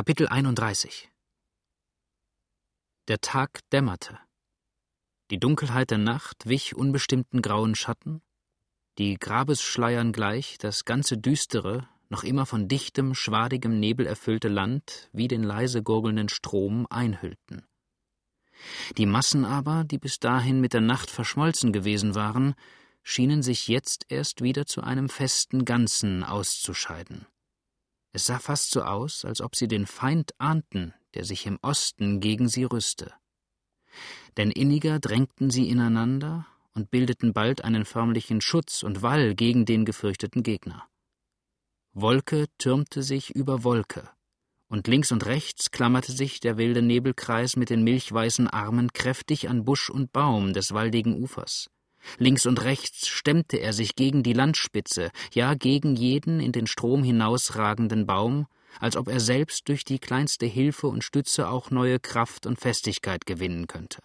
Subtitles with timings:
[0.00, 1.10] Kapitel 31
[3.06, 4.18] Der Tag dämmerte.
[5.30, 8.22] Die Dunkelheit der Nacht wich unbestimmten grauen Schatten,
[8.96, 15.28] die Grabesschleiern gleich das ganze düstere, noch immer von dichtem, schwadigem Nebel erfüllte Land wie
[15.28, 17.66] den leise gurgelnden Strom einhüllten.
[18.96, 22.54] Die Massen aber, die bis dahin mit der Nacht verschmolzen gewesen waren,
[23.02, 27.26] schienen sich jetzt erst wieder zu einem festen Ganzen auszuscheiden.
[28.12, 32.20] Es sah fast so aus, als ob sie den Feind ahnten, der sich im Osten
[32.20, 33.12] gegen sie rüste.
[34.36, 39.84] Denn inniger drängten sie ineinander und bildeten bald einen förmlichen Schutz und Wall gegen den
[39.84, 40.88] gefürchteten Gegner.
[41.92, 44.08] Wolke türmte sich über Wolke,
[44.68, 49.64] und links und rechts klammerte sich der wilde Nebelkreis mit den milchweißen Armen kräftig an
[49.64, 51.70] Busch und Baum des waldigen Ufers.
[52.18, 57.02] Links und rechts stemmte er sich gegen die Landspitze, ja gegen jeden in den Strom
[57.02, 58.46] hinausragenden Baum,
[58.78, 63.26] als ob er selbst durch die kleinste Hilfe und Stütze auch neue Kraft und Festigkeit
[63.26, 64.00] gewinnen könnte.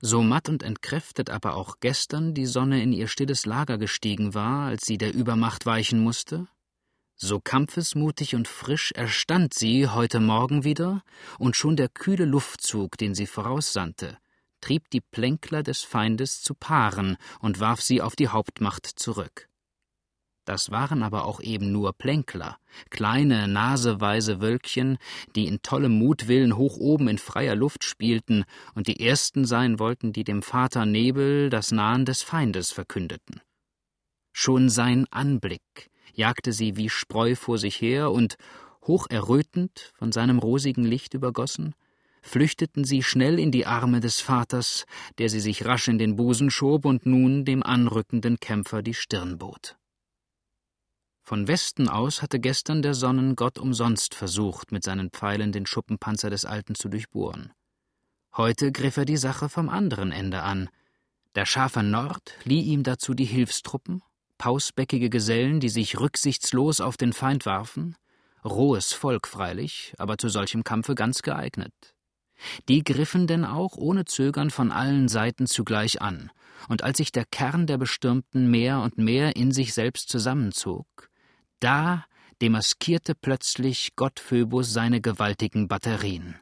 [0.00, 4.66] So matt und entkräftet aber auch gestern die Sonne in ihr stilles Lager gestiegen war,
[4.66, 6.48] als sie der Übermacht weichen musste,
[7.16, 11.04] so kampfesmutig und frisch erstand sie heute Morgen wieder,
[11.38, 14.18] und schon der kühle Luftzug, den sie voraussandte,
[14.62, 19.50] trieb die Plänkler des Feindes zu Paaren und warf sie auf die Hauptmacht zurück.
[20.44, 22.58] Das waren aber auch eben nur Plänkler,
[22.90, 24.98] kleine, naseweise Wölkchen,
[25.36, 30.12] die in tollem Mutwillen hoch oben in freier Luft spielten und die ersten sein wollten,
[30.12, 33.40] die dem Vater Nebel das Nahen des Feindes verkündeten.
[34.32, 38.36] Schon sein Anblick jagte sie wie Spreu vor sich her und,
[38.84, 41.74] hocherrötend, von seinem rosigen Licht übergossen,
[42.22, 44.86] flüchteten sie schnell in die Arme des Vaters,
[45.18, 49.38] der sie sich rasch in den Busen schob und nun dem anrückenden Kämpfer die Stirn
[49.38, 49.76] bot.
[51.24, 56.44] Von Westen aus hatte gestern der Sonnengott umsonst versucht, mit seinen Pfeilen den Schuppenpanzer des
[56.44, 57.52] Alten zu durchbohren.
[58.36, 60.68] Heute griff er die Sache vom anderen Ende an.
[61.34, 64.02] Der scharfe Nord lieh ihm dazu die Hilfstruppen,
[64.38, 67.96] pausbäckige Gesellen, die sich rücksichtslos auf den Feind warfen,
[68.44, 71.72] rohes Volk freilich, aber zu solchem Kampfe ganz geeignet.
[72.68, 76.30] Die griffen denn auch ohne Zögern von allen Seiten zugleich an,
[76.68, 81.10] und als sich der Kern der Bestürmten mehr und mehr in sich selbst zusammenzog,
[81.60, 82.04] da
[82.40, 86.36] demaskierte plötzlich Gott Phöbus seine gewaltigen Batterien.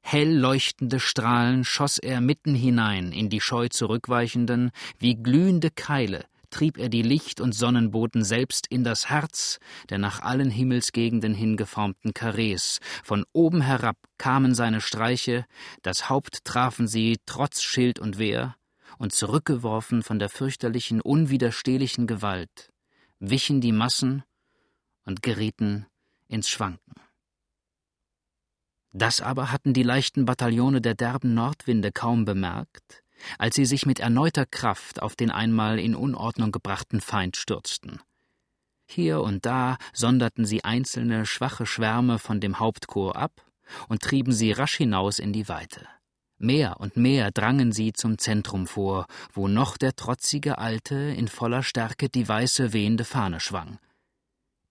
[0.00, 6.78] Hell leuchtende Strahlen schoss er mitten hinein in die scheu zurückweichenden, wie glühende Keile trieb
[6.78, 9.58] er die Licht- und Sonnenboten selbst in das Herz
[9.90, 12.78] der nach allen Himmelsgegenden hingeformten Karrees.
[13.02, 15.46] Von oben herab kamen seine Streiche,
[15.82, 18.54] das Haupt trafen sie trotz Schild und Wehr,
[18.98, 22.72] und zurückgeworfen von der fürchterlichen, unwiderstehlichen Gewalt,
[23.18, 24.22] wichen die Massen
[25.04, 25.86] und gerieten
[26.28, 26.94] ins Schwanken.
[28.92, 33.01] Das aber hatten die leichten Bataillone der derben Nordwinde kaum bemerkt,
[33.38, 38.00] als sie sich mit erneuter Kraft auf den einmal in Unordnung gebrachten Feind stürzten.
[38.86, 43.32] Hier und da sonderten sie einzelne schwache Schwärme von dem Hauptkorps ab
[43.88, 45.86] und trieben sie rasch hinaus in die Weite.
[46.38, 51.62] Mehr und mehr drangen sie zum Zentrum vor, wo noch der trotzige Alte in voller
[51.62, 53.78] Stärke die weiße wehende Fahne schwang.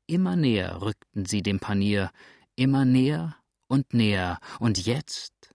[0.05, 2.11] Immer näher rückten sie dem Panier,
[2.57, 3.37] immer näher
[3.67, 5.53] und näher, und jetzt,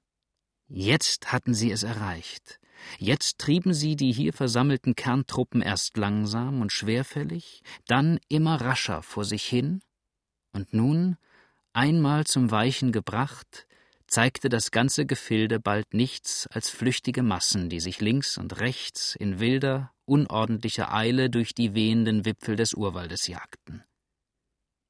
[0.69, 2.59] jetzt hatten sie es erreicht.
[2.99, 9.25] Jetzt trieben sie die hier versammelten Kerntruppen erst langsam und schwerfällig, dann immer rascher vor
[9.25, 9.81] sich hin,
[10.53, 11.17] und nun,
[11.73, 13.67] einmal zum Weichen gebracht,
[14.07, 19.41] zeigte das ganze Gefilde bald nichts als flüchtige Massen, die sich links und rechts in
[19.41, 23.85] wilder, unordentlicher Eile durch die wehenden Wipfel des Urwaldes jagten.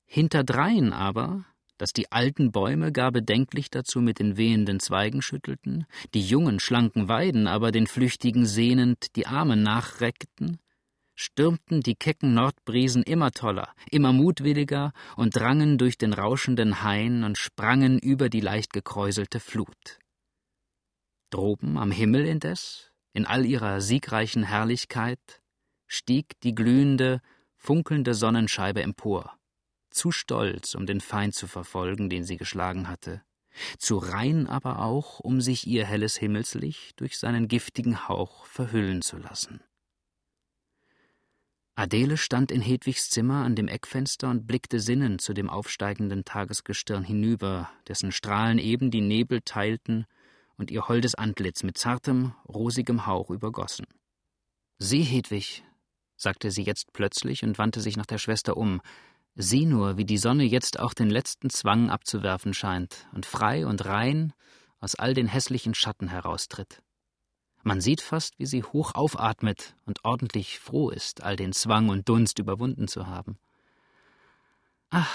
[0.05, 1.45] Hinterdrein aber,
[1.79, 7.09] dass die alten Bäume gar bedenklich dazu mit den wehenden Zweigen schüttelten, die jungen, schlanken
[7.09, 10.59] Weiden aber den Flüchtigen sehnend die Arme nachreckten,
[11.15, 17.39] stürmten die kecken Nordbrisen immer toller, immer mutwilliger und drangen durch den rauschenden Hain und
[17.39, 19.99] sprangen über die leicht gekräuselte Flut.
[21.31, 25.43] Droben am Himmel indes, in all ihrer siegreichen Herrlichkeit,
[25.87, 27.21] stieg die glühende,
[27.57, 29.36] funkelnde Sonnenscheibe empor,
[29.97, 33.23] zu stolz, um den Feind zu verfolgen, den sie geschlagen hatte,
[33.79, 39.17] zu rein aber auch, um sich ihr helles Himmelslicht durch seinen giftigen Hauch verhüllen zu
[39.17, 39.61] lassen.
[41.79, 47.05] Adele stand in Hedwigs Zimmer an dem Eckfenster und blickte sinnend zu dem aufsteigenden Tagesgestirn
[47.05, 50.07] hinüber, dessen Strahlen eben die Nebel teilten
[50.57, 53.87] und ihr holdes Antlitz mit zartem, rosigem Hauch übergossen.
[54.79, 55.65] Sieh, Hedwig,
[56.17, 58.81] sagte sie jetzt plötzlich und wandte sich nach der Schwester um,
[59.39, 63.85] Sieh nur, wie die Sonne jetzt auch den letzten Zwang abzuwerfen scheint und frei und
[63.85, 64.33] rein
[64.81, 66.83] aus all den hässlichen Schatten heraustritt.
[67.63, 72.09] Man sieht fast, wie sie hoch aufatmet und ordentlich froh ist, all den Zwang und
[72.09, 73.39] Dunst überwunden zu haben.
[74.89, 75.13] Ach,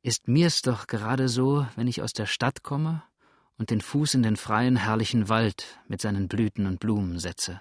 [0.00, 3.02] ist mir's doch gerade so, wenn ich aus der Stadt komme
[3.58, 7.60] und den Fuß in den freien, herrlichen Wald mit seinen Blüten und Blumen setze.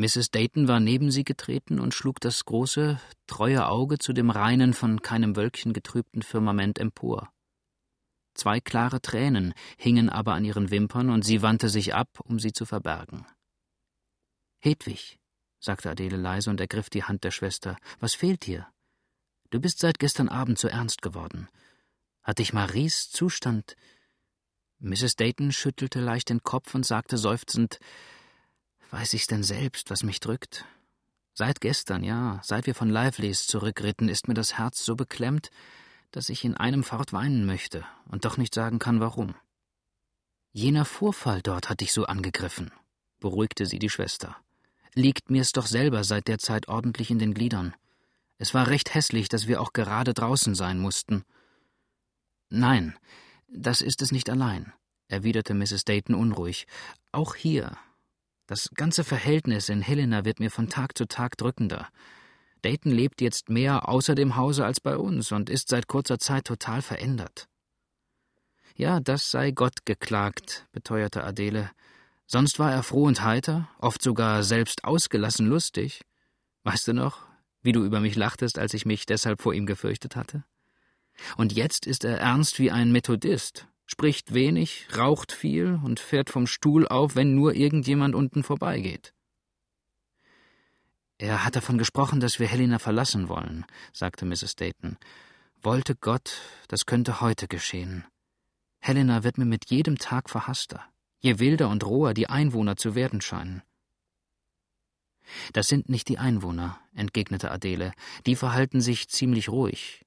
[0.00, 0.30] Mrs.
[0.30, 5.02] Dayton war neben sie getreten und schlug das große, treue Auge zu dem reinen, von
[5.02, 7.30] keinem Wölkchen getrübten Firmament empor.
[8.32, 12.54] Zwei klare Tränen hingen aber an ihren Wimpern, und sie wandte sich ab, um sie
[12.54, 13.26] zu verbergen.
[14.60, 15.18] Hedwig,
[15.58, 18.66] sagte Adele leise und ergriff die Hand der Schwester, was fehlt dir?
[19.50, 21.46] Du bist seit gestern Abend so ernst geworden.
[22.22, 23.76] Hat dich Maries Zustand.
[24.78, 25.16] Mrs.
[25.16, 27.80] Dayton schüttelte leicht den Kopf und sagte seufzend
[28.90, 30.64] Weiß ich's denn selbst, was mich drückt?
[31.32, 35.50] Seit gestern, ja, seit wir von Lively's zurückritten, ist mir das Herz so beklemmt,
[36.10, 39.34] dass ich in einem fort weinen möchte und doch nicht sagen kann, warum.
[40.52, 42.72] Jener Vorfall dort hat dich so angegriffen,
[43.20, 44.36] beruhigte sie die Schwester.
[44.94, 47.74] Liegt mir's doch selber seit der Zeit ordentlich in den Gliedern.
[48.38, 51.24] Es war recht hässlich, dass wir auch gerade draußen sein mussten.
[52.48, 52.98] Nein,
[53.48, 54.72] das ist es nicht allein,
[55.06, 55.84] erwiderte Mrs.
[55.84, 56.66] Dayton unruhig.
[57.12, 57.78] Auch hier.
[58.50, 61.86] Das ganze Verhältnis in Helena wird mir von Tag zu Tag drückender.
[62.62, 66.46] Dayton lebt jetzt mehr außer dem Hause als bei uns und ist seit kurzer Zeit
[66.46, 67.46] total verändert.
[68.74, 71.70] Ja, das sei Gott geklagt, beteuerte Adele.
[72.26, 76.02] Sonst war er froh und heiter, oft sogar selbst ausgelassen lustig.
[76.64, 77.20] Weißt du noch,
[77.62, 80.42] wie du über mich lachtest, als ich mich deshalb vor ihm gefürchtet hatte?
[81.36, 86.46] Und jetzt ist er ernst wie ein Methodist, spricht wenig, raucht viel und fährt vom
[86.46, 89.12] Stuhl auf, wenn nur irgendjemand unten vorbeigeht.
[91.18, 94.54] Er hat davon gesprochen, dass wir Helena verlassen wollen, sagte Mrs.
[94.54, 94.96] Dayton.
[95.60, 98.04] Wollte Gott, das könnte heute geschehen.
[98.78, 100.84] Helena wird mir mit jedem Tag verhasster,
[101.18, 103.62] je wilder und roher die Einwohner zu werden scheinen.
[105.52, 107.92] Das sind nicht die Einwohner, entgegnete Adele,
[108.24, 110.06] die verhalten sich ziemlich ruhig.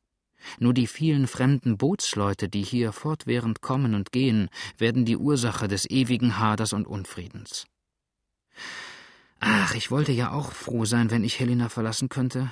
[0.59, 5.89] Nur die vielen fremden Bootsleute, die hier fortwährend kommen und gehen, werden die Ursache des
[5.89, 7.65] ewigen Haders und Unfriedens.
[9.39, 12.51] Ach, ich wollte ja auch froh sein, wenn ich Helena verlassen könnte.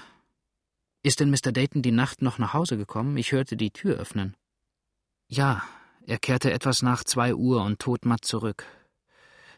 [1.03, 1.51] Ist denn Mr.
[1.51, 3.17] Dayton die Nacht noch nach Hause gekommen?
[3.17, 4.35] Ich hörte die Tür öffnen.
[5.27, 5.63] Ja,
[6.05, 8.65] er kehrte etwas nach zwei Uhr und todmatt zurück.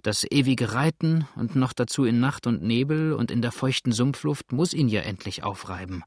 [0.03, 4.51] Das ewige Reiten und noch dazu in Nacht und Nebel und in der feuchten Sumpfluft
[4.51, 6.03] muss ihn ja endlich aufreiben.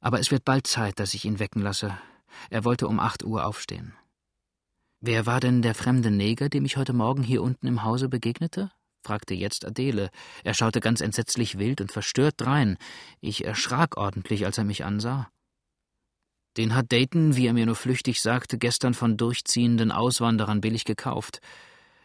[0.00, 1.98] Aber es wird bald Zeit, dass ich ihn wecken lasse.
[2.48, 3.94] Er wollte um acht Uhr aufstehen.
[5.00, 8.70] Wer war denn der fremde Neger, dem ich heute Morgen hier unten im Hause begegnete?
[9.02, 10.10] fragte jetzt Adele.
[10.44, 12.76] Er schaute ganz entsetzlich wild und verstört drein.
[13.20, 15.30] Ich erschrak ordentlich, als er mich ansah.
[16.56, 21.40] Den hat Dayton, wie er mir nur flüchtig sagte, gestern von durchziehenden Auswanderern billig gekauft.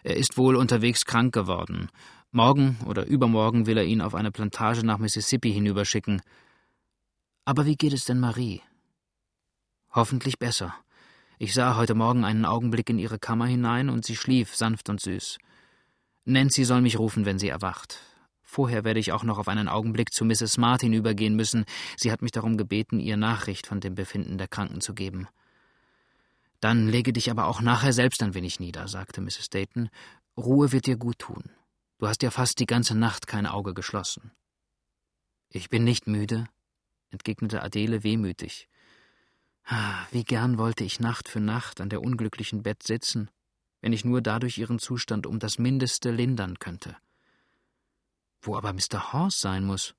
[0.03, 1.89] Er ist wohl unterwegs krank geworden.
[2.31, 6.21] Morgen oder übermorgen will er ihn auf eine Plantage nach Mississippi hinüberschicken.
[7.45, 8.63] Aber wie geht es denn Marie?
[9.91, 10.75] Hoffentlich besser.
[11.37, 14.99] Ich sah heute Morgen einen Augenblick in ihre Kammer hinein und sie schlief sanft und
[14.99, 15.37] süß.
[16.25, 17.99] Nancy soll mich rufen, wenn sie erwacht.
[18.41, 20.57] Vorher werde ich auch noch auf einen Augenblick zu Mrs.
[20.57, 21.65] Martin übergehen müssen.
[21.97, 25.27] Sie hat mich darum gebeten, ihr Nachricht von dem Befinden der Kranken zu geben.
[26.61, 29.49] Dann lege dich aber auch nachher selbst ein wenig nieder, sagte Mrs.
[29.51, 29.89] Dayton.
[30.35, 31.51] Ruhe wird dir gut tun.
[31.99, 34.31] Du hast ja fast die ganze Nacht kein Auge geschlossen.
[35.49, 36.47] Ich bin nicht müde,
[37.15, 38.69] entgegnete Adele wehmütig.
[39.65, 43.29] Ah, wie gern wollte ich Nacht für Nacht an der unglücklichen Bett sitzen
[43.85, 46.97] wenn ich nur dadurch ihren Zustand um das Mindeste lindern könnte.
[48.41, 49.13] Wo aber Mr.
[49.13, 49.93] Hawes sein muss.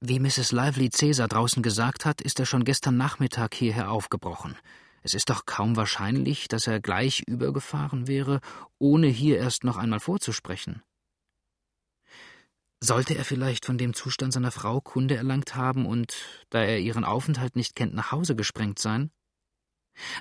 [0.00, 0.52] Wie Mrs.
[0.52, 4.58] Lively Caesar draußen gesagt hat, ist er schon gestern Nachmittag hierher aufgebrochen.
[5.00, 8.42] Es ist doch kaum wahrscheinlich, dass er gleich übergefahren wäre,
[8.78, 10.82] ohne hier erst noch einmal vorzusprechen.
[12.82, 16.14] Sollte er vielleicht von dem Zustand seiner Frau Kunde erlangt haben und,
[16.48, 19.10] da er ihren Aufenthalt nicht kennt, nach Hause gesprengt sein?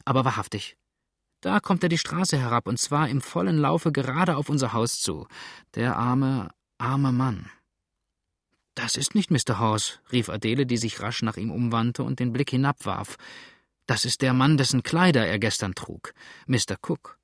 [0.04, 0.76] Aber wahrhaftig,
[1.42, 5.00] da kommt er die Straße herab, und zwar im vollen Laufe gerade auf unser Haus
[5.00, 5.26] zu.
[5.76, 7.50] Der arme, arme Mann.
[8.76, 9.58] Das ist nicht Mr.
[9.58, 13.16] Hawes, rief Adele, die sich rasch nach ihm umwandte und den Blick hinabwarf.
[13.86, 16.14] Das ist der Mann, dessen Kleider er gestern trug,
[16.46, 16.76] Mr.
[16.86, 17.18] Cook.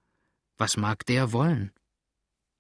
[0.57, 1.73] Was mag der wollen?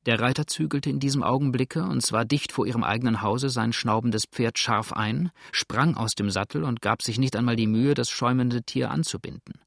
[0.05, 4.25] Der Reiter zügelte in diesem Augenblicke, und zwar dicht vor ihrem eigenen Hause, sein schnaubendes
[4.25, 8.11] Pferd scharf ein, sprang aus dem Sattel und gab sich nicht einmal die Mühe, das
[8.11, 9.61] schäumende Tier anzubinden.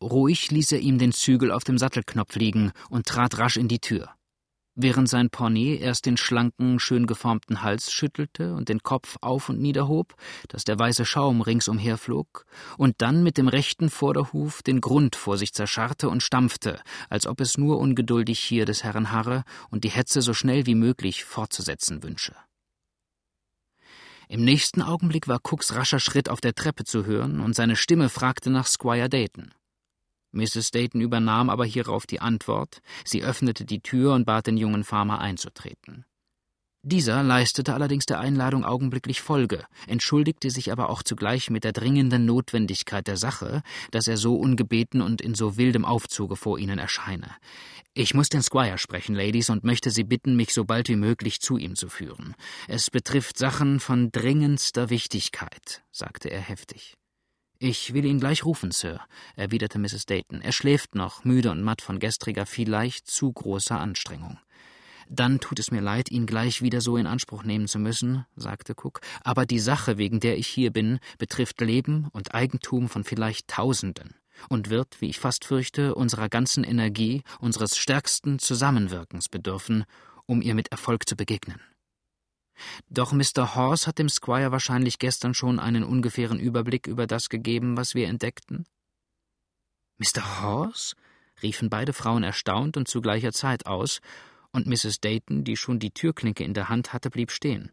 [0.00, 3.78] Ruhig ließ er ihm den Zügel auf dem Sattelknopf liegen und trat rasch in die
[3.78, 4.10] Tür.
[4.76, 9.58] Während sein Pornet erst den schlanken, schön geformten Hals schüttelte und den Kopf auf und
[9.58, 10.14] niederhob,
[10.48, 15.38] dass der weiße Schaum ringsumher flog, und dann mit dem rechten Vorderhuf den Grund vor
[15.38, 19.90] sich zerscharrte und stampfte, als ob es nur ungeduldig hier des Herrn harre und die
[19.90, 22.36] Hetze so schnell wie möglich fortzusetzen wünsche.
[24.28, 28.08] Im nächsten Augenblick war Cooks rascher Schritt auf der Treppe zu hören, und seine Stimme
[28.08, 29.52] fragte nach Squire Dayton.
[30.36, 30.70] Mrs.
[30.70, 35.20] Dayton übernahm aber hierauf die Antwort, sie öffnete die Tür und bat den jungen Farmer
[35.20, 36.04] einzutreten.
[36.88, 42.26] Dieser leistete allerdings der Einladung augenblicklich Folge, entschuldigte sich aber auch zugleich mit der dringenden
[42.26, 47.34] Notwendigkeit der Sache, dass er so ungebeten und in so wildem Aufzuge vor ihnen erscheine.
[47.92, 51.40] Ich muss den Squire sprechen, Ladies, und möchte Sie bitten, mich so bald wie möglich
[51.40, 52.36] zu ihm zu führen.
[52.68, 56.96] Es betrifft Sachen von dringendster Wichtigkeit, sagte er heftig.
[57.58, 59.00] Ich will ihn gleich rufen, Sir,
[59.34, 60.04] erwiderte Mrs.
[60.04, 60.42] Dayton.
[60.42, 64.38] Er schläft noch, müde und matt von gestriger, vielleicht zu großer Anstrengung.
[65.08, 68.74] Dann tut es mir leid, ihn gleich wieder so in Anspruch nehmen zu müssen, sagte
[68.74, 73.48] Cook, aber die Sache, wegen der ich hier bin, betrifft Leben und Eigentum von vielleicht
[73.48, 74.16] Tausenden
[74.50, 79.84] und wird, wie ich fast fürchte, unserer ganzen Energie, unseres stärksten Zusammenwirkens bedürfen,
[80.26, 81.60] um ihr mit Erfolg zu begegnen.
[82.88, 83.54] Doch Mr.
[83.54, 88.08] Horse hat dem Squire wahrscheinlich gestern schon einen ungefähren Überblick über das gegeben, was wir
[88.08, 88.66] entdeckten?
[89.98, 90.42] Mr.
[90.42, 90.96] Horse?
[91.42, 94.00] riefen beide Frauen erstaunt und zu gleicher Zeit aus,
[94.52, 95.00] und Mrs.
[95.00, 97.72] Dayton, die schon die Türklinke in der Hand hatte, blieb stehen.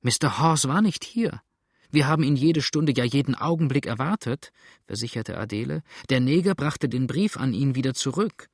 [0.00, 0.38] Mr.
[0.38, 1.42] Horse war nicht hier.
[1.90, 4.52] Wir haben ihn jede Stunde, ja jeden Augenblick erwartet,
[4.86, 5.82] versicherte Adele.
[6.08, 8.48] Der Neger brachte den Brief an ihn wieder zurück.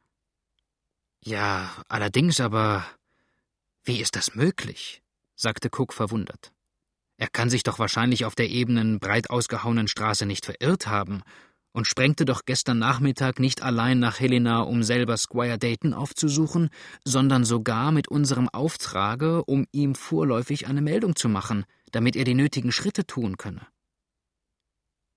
[1.22, 2.84] Ja, allerdings aber.
[3.84, 5.02] Wie ist das möglich?
[5.38, 6.52] Sagte Cook verwundert.
[7.16, 11.22] Er kann sich doch wahrscheinlich auf der ebenen, breit ausgehauenen Straße nicht verirrt haben
[11.72, 16.70] und sprengte doch gestern Nachmittag nicht allein nach Helena, um selber Squire Dayton aufzusuchen,
[17.04, 22.34] sondern sogar mit unserem Auftrage, um ihm vorläufig eine Meldung zu machen, damit er die
[22.34, 23.66] nötigen Schritte tun könne.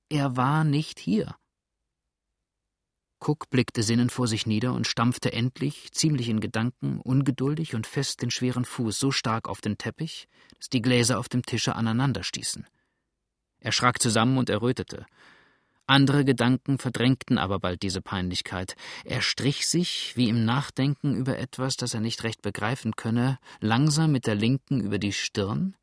[0.09, 1.35] Er war nicht hier.
[3.23, 8.21] Cook blickte sinnend vor sich nieder und stampfte endlich, ziemlich in Gedanken, ungeduldig und fest
[8.21, 12.65] den schweren Fuß so stark auf den Teppich, dass die Gläser auf dem Tische aneinanderstießen.
[13.59, 15.05] Er schrak zusammen und errötete.
[15.85, 18.75] Andere Gedanken verdrängten aber bald diese Peinlichkeit.
[19.03, 24.11] Er strich sich, wie im Nachdenken über etwas, das er nicht recht begreifen könne, langsam
[24.11, 25.75] mit der linken über die Stirn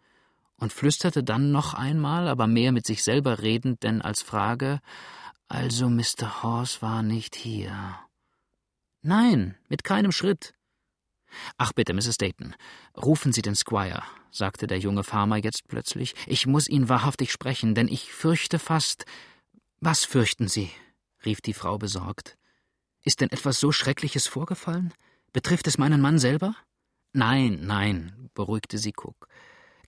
[0.57, 4.81] und flüsterte dann noch einmal, aber mehr mit sich selber redend denn als Frage
[5.49, 6.43] also Mr.
[6.43, 7.99] Horse war nicht hier.
[9.03, 10.55] Nein, mit keinem Schritt.
[11.57, 12.17] Ach bitte, Mrs.
[12.17, 12.55] Dayton,
[12.97, 16.15] rufen Sie den Squire, sagte der junge Farmer jetzt plötzlich.
[16.27, 19.05] Ich muss ihn wahrhaftig sprechen, denn ich fürchte fast.
[19.81, 20.71] Was fürchten Sie?
[21.25, 22.37] rief die Frau besorgt.
[23.03, 24.93] Ist denn etwas so Schreckliches vorgefallen?
[25.33, 26.55] Betrifft es meinen Mann selber?
[27.13, 29.29] Nein, nein, beruhigte sie Cook.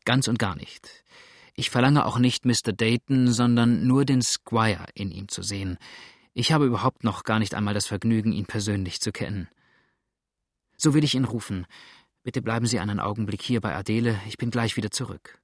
[0.04, 1.04] Ganz und gar nicht.
[1.54, 2.72] Ich verlange auch nicht Mr.
[2.72, 5.78] Dayton, sondern nur den Squire in ihm zu sehen.
[6.32, 9.48] Ich habe überhaupt noch gar nicht einmal das Vergnügen, ihn persönlich zu kennen.
[10.76, 11.66] So will ich ihn rufen.
[12.22, 15.40] Bitte bleiben Sie einen Augenblick hier bei Adele, ich bin gleich wieder zurück.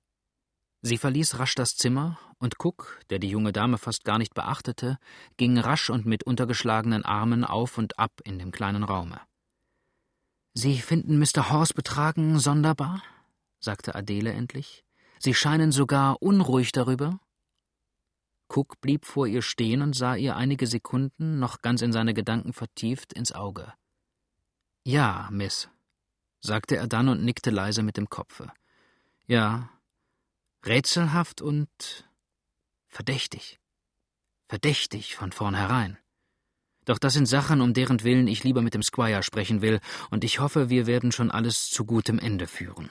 [0.82, 4.98] Sie verließ rasch das Zimmer, und Cook, der die junge Dame fast gar nicht beachtete,
[5.36, 9.20] ging rasch und mit untergeschlagenen Armen auf und ab in dem kleinen Raume.
[10.54, 11.50] Sie finden Mr.
[11.50, 13.02] Horse betragen sonderbar?
[13.58, 14.85] sagte Adele endlich.
[15.18, 17.20] Sie scheinen sogar unruhig darüber?
[18.48, 22.52] Cook blieb vor ihr stehen und sah ihr einige Sekunden, noch ganz in seine Gedanken
[22.52, 23.72] vertieft, ins Auge.
[24.84, 25.68] Ja, Miss,
[26.40, 28.52] sagte er dann und nickte leise mit dem Kopfe.
[29.26, 29.70] Ja,
[30.64, 32.08] rätselhaft und
[32.86, 33.58] verdächtig.
[34.48, 35.98] Verdächtig von vornherein.
[36.84, 39.80] Doch das sind Sachen, um deren Willen ich lieber mit dem Squire sprechen will,
[40.10, 42.90] und ich hoffe, wir werden schon alles zu gutem Ende führen.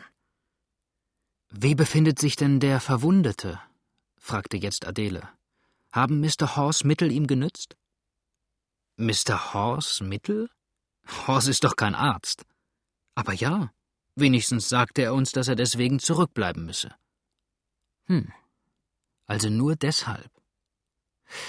[1.50, 3.60] Wie befindet sich denn der Verwundete?
[4.18, 5.30] fragte jetzt Adele.
[5.92, 6.56] Haben Mr.
[6.56, 7.78] Horse Mittel ihm genützt?
[8.98, 9.54] Mr.
[9.54, 10.50] Horse Mittel?
[11.28, 12.46] Horse ist doch kein Arzt.
[13.14, 13.72] Aber ja,
[14.16, 16.96] wenigstens sagte er uns, dass er deswegen zurückbleiben müsse.
[18.08, 18.32] Hm,
[19.26, 20.32] also nur deshalb.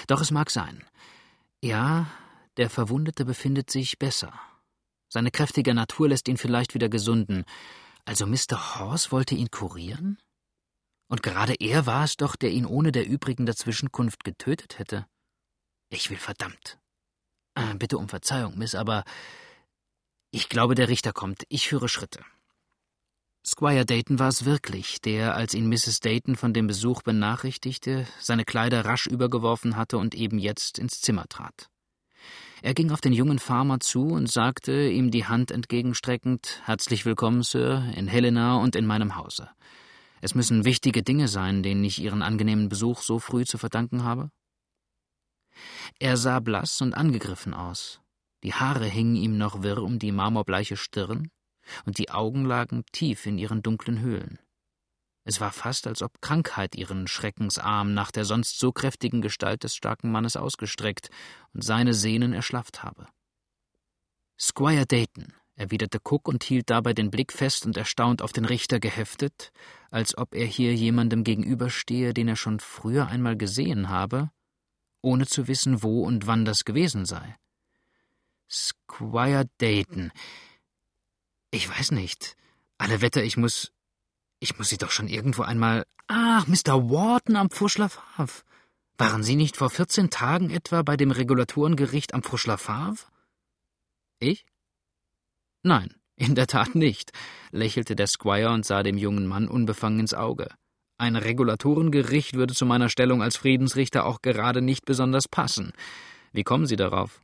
[0.07, 0.83] Doch es mag sein.
[1.61, 2.07] Ja,
[2.57, 4.33] der Verwundete befindet sich besser.
[5.09, 7.45] Seine kräftige Natur lässt ihn vielleicht wieder gesunden,
[8.07, 8.79] also Mr.
[8.79, 10.17] Horse wollte ihn kurieren?
[11.09, 15.05] Und gerade er war es doch, der ihn ohne der übrigen Dazwischenkunft getötet hätte.
[15.89, 16.79] Ich will verdammt.
[17.55, 19.03] Äh, bitte um Verzeihung, Miss, aber
[20.31, 21.43] ich glaube, der Richter kommt.
[21.49, 22.23] Ich führe Schritte.
[23.45, 25.99] Squire Dayton war es wirklich, der, als ihn Mrs.
[25.99, 31.27] Dayton von dem Besuch benachrichtigte, seine Kleider rasch übergeworfen hatte und eben jetzt ins Zimmer
[31.27, 31.69] trat.
[32.63, 37.43] Er ging auf den jungen Farmer zu und sagte, ihm die Hand entgegenstreckend: Herzlich willkommen,
[37.43, 39.49] Sir, in Helena und in meinem Hause.
[40.21, 44.31] Es müssen wichtige Dinge sein, denen ich Ihren angenehmen Besuch so früh zu verdanken habe?
[45.99, 48.01] Er sah blass und angegriffen aus.
[48.43, 51.29] Die Haare hingen ihm noch wirr um die marmorbleiche Stirn,
[51.85, 54.39] und die Augen lagen tief in ihren dunklen Höhlen.
[55.27, 59.75] Es war fast, als ob Krankheit ihren Schreckensarm nach der sonst so kräftigen Gestalt des
[59.75, 61.09] starken Mannes ausgestreckt
[61.53, 63.07] und seine Sehnen erschlafft habe.
[64.39, 68.79] Squire Dayton, erwiderte Cook und hielt dabei den Blick fest und erstaunt auf den Richter
[68.79, 69.51] geheftet,
[69.91, 74.31] als ob er hier jemandem gegenüberstehe, den er schon früher einmal gesehen habe,
[75.01, 77.35] ohne zu wissen, wo und wann das gewesen sei.
[78.49, 80.13] Squire Dayton.
[81.51, 82.37] Ich weiß nicht.
[82.77, 83.73] Alle Wetter, ich muss.
[84.39, 85.85] Ich muss Sie doch schon irgendwo einmal.
[86.07, 86.89] Ach, Mr.
[86.89, 87.89] Wharton am Pfuschler
[88.97, 92.57] Waren Sie nicht vor vierzehn Tagen etwa bei dem Regulatorengericht am Pfuschler
[94.19, 94.45] Ich?
[95.63, 97.11] Nein, in der Tat nicht,
[97.51, 100.47] lächelte der Squire und sah dem jungen Mann unbefangen ins Auge.
[100.97, 105.73] Ein Regulatorengericht würde zu meiner Stellung als Friedensrichter auch gerade nicht besonders passen.
[106.31, 107.21] Wie kommen Sie darauf?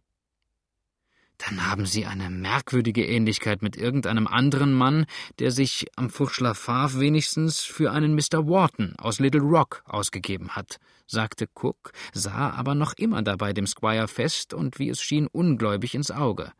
[1.46, 5.06] Dann haben Sie eine merkwürdige Ähnlichkeit mit irgendeinem anderen Mann,
[5.40, 8.48] der sich am Furchler Favre wenigstens für einen Mr.
[8.48, 14.08] Wharton aus Little Rock ausgegeben hat, sagte Cook, sah aber noch immer dabei dem Squire
[14.08, 16.54] fest und wie es schien ungläubig ins Auge.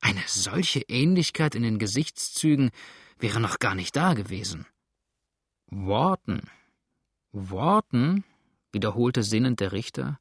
[0.00, 2.70] Eine solche Ähnlichkeit in den Gesichtszügen
[3.18, 4.66] wäre noch gar nicht da gewesen.
[5.66, 6.42] Wharton.
[7.32, 8.24] Wharton?
[8.72, 10.18] wiederholte sinnend der Richter.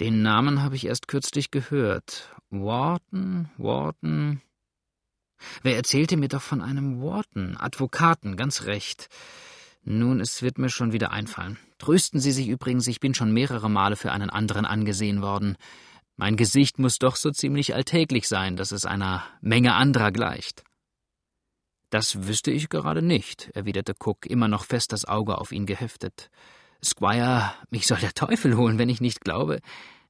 [0.00, 2.34] Den Namen habe ich erst kürzlich gehört.
[2.48, 4.40] Wharton, Wharton.
[5.62, 9.08] Wer erzählte mir doch von einem Wharton, Advokaten, ganz recht.
[9.82, 11.58] Nun, es wird mir schon wieder einfallen.
[11.78, 15.58] Trösten Sie sich übrigens, ich bin schon mehrere Male für einen anderen angesehen worden.
[16.16, 20.64] Mein Gesicht muss doch so ziemlich alltäglich sein, dass es einer Menge anderer gleicht.
[21.90, 26.30] Das wüsste ich gerade nicht, erwiderte Cook, immer noch fest das Auge auf ihn geheftet.
[26.84, 29.60] Squire, mich soll der Teufel holen, wenn ich nicht glaube.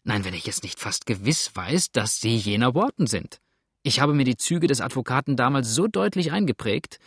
[0.04, 3.40] Nein, wenn ich jetzt nicht fast gewiss weiß, dass Sie jener Worten sind.
[3.82, 6.98] Ich habe mir die Züge des Advokaten damals so deutlich eingeprägt.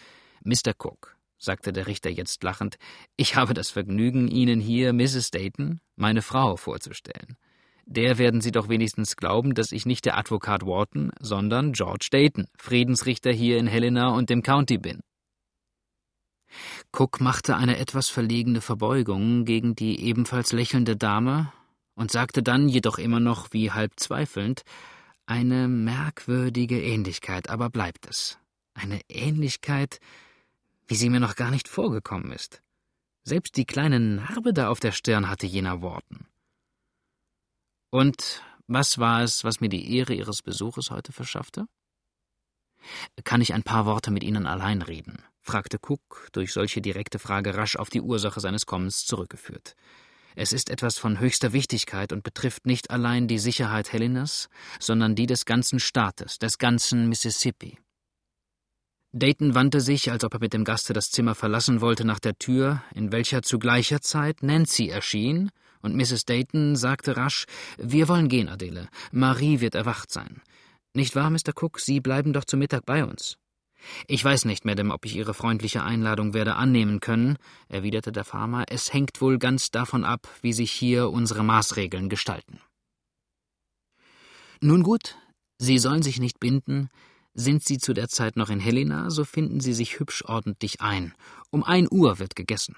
[0.44, 0.74] Mr.
[0.78, 2.78] Cook, sagte der Richter jetzt lachend,
[3.16, 5.32] ich habe das Vergnügen, Ihnen hier Mrs.
[5.32, 7.38] Dayton, meine Frau, vorzustellen
[7.86, 12.48] der werden Sie doch wenigstens glauben, dass ich nicht der Advokat Wharton, sondern George Dayton,
[12.58, 15.02] Friedensrichter hier in Helena und dem County bin.
[16.96, 21.52] Cook machte eine etwas verlegene Verbeugung gegen die ebenfalls lächelnde Dame
[21.96, 24.62] und sagte dann, jedoch immer noch wie halb zweifelnd,
[25.26, 28.38] eine merkwürdige Ähnlichkeit, aber bleibt es.
[28.76, 30.00] Eine Ähnlichkeit,
[30.88, 32.62] wie sie mir noch gar nicht vorgekommen ist.
[33.24, 36.28] Selbst die kleine Narbe da auf der Stirn hatte jener Worten.
[37.90, 41.66] Und was war es, was mir die Ehre Ihres Besuches heute verschaffte?
[43.24, 45.24] Kann ich ein paar Worte mit Ihnen allein reden?
[45.44, 49.76] Fragte Cook, durch solche direkte Frage rasch auf die Ursache seines Kommens zurückgeführt.
[50.36, 55.28] Es ist etwas von höchster Wichtigkeit und betrifft nicht allein die Sicherheit Helenas, sondern die
[55.28, 57.78] des ganzen Staates, des ganzen Mississippi.
[59.12, 62.36] Dayton wandte sich, als ob er mit dem Gaste das Zimmer verlassen wollte, nach der
[62.40, 65.52] Tür, in welcher zu gleicher Zeit Nancy erschien
[65.84, 66.26] und Mrs.
[66.26, 67.46] Dayton sagte rasch:
[67.78, 68.88] Wir wollen gehen, Adele.
[69.12, 70.42] Marie wird erwacht sein.
[70.96, 71.52] Nicht wahr, Mr.
[71.56, 71.80] Cook?
[71.80, 73.38] Sie bleiben doch zu Mittag bei uns.
[74.08, 78.66] Ich weiß nicht, Madame, ob ich Ihre freundliche Einladung werde annehmen können, erwiderte der Farmer.
[78.70, 82.60] Es hängt wohl ganz davon ab, wie sich hier unsere Maßregeln gestalten.
[84.62, 85.18] Nun gut,
[85.58, 86.90] Sie sollen sich nicht binden.
[87.34, 91.14] Sind Sie zu der Zeit noch in Helena, so finden Sie sich hübsch ordentlich ein.
[91.50, 92.76] Um ein Uhr wird gegessen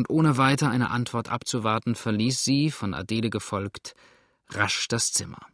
[0.00, 3.94] und ohne weiter eine Antwort abzuwarten, verließ sie, von Adele gefolgt,
[4.48, 5.46] rasch das Zimmer.